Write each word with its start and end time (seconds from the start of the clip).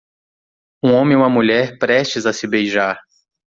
um 0.83 0.93
homem 0.95 1.13
e 1.13 1.15
uma 1.15 1.29
mulher 1.29 1.77
prestes 1.77 2.25
a 2.25 2.33
se 2.33 2.47
beijar 2.47 2.99